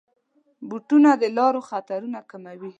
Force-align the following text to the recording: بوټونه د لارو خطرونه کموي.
بوټونه 0.69 1.09
د 1.21 1.23
لارو 1.37 1.61
خطرونه 1.69 2.19
کموي. 2.29 2.69